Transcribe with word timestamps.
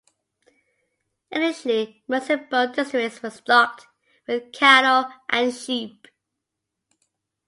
Initially 1.29 2.03
runs 2.07 2.31
in 2.31 2.47
both 2.49 2.75
districts 2.75 3.21
were 3.21 3.29
stocked 3.29 3.85
with 4.25 4.51
cattle 4.51 5.05
and 5.29 5.53
sheep. 5.53 6.07